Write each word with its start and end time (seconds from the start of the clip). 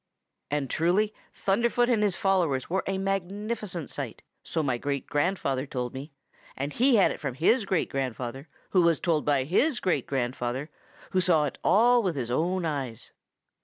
And 0.49 0.67
truly 0.67 1.13
Thunderfoot 1.31 1.87
and 1.87 2.01
his 2.01 2.15
followers 2.15 2.67
were 2.71 2.83
a 2.87 2.97
magnificent 2.97 3.91
sight, 3.91 4.23
so 4.43 4.63
my 4.63 4.79
great 4.79 5.05
grandfather 5.05 5.67
told 5.67 5.93
me, 5.93 6.11
and 6.57 6.73
he 6.73 6.95
had 6.95 7.11
it 7.11 7.19
from 7.19 7.35
his 7.35 7.65
great 7.65 7.87
grandfather, 7.91 8.47
who 8.71 8.81
was 8.81 8.99
told 8.99 9.25
so 9.25 9.25
by 9.25 9.43
his 9.43 9.79
great 9.79 10.07
grandfather, 10.07 10.71
who 11.11 11.21
saw 11.21 11.45
it 11.45 11.59
all 11.63 12.01
with 12.01 12.15
his 12.15 12.31
own 12.31 12.65
eyes. 12.65 13.11